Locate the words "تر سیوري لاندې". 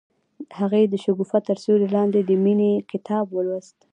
1.47-2.19